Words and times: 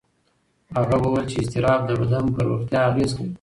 هغه 0.77 0.95
وویل 1.01 1.25
چې 1.31 1.37
اضطراب 1.41 1.81
د 1.85 1.91
بدن 2.01 2.25
پر 2.33 2.43
روغتیا 2.51 2.79
اغېز 2.89 3.11
کوي. 3.17 3.29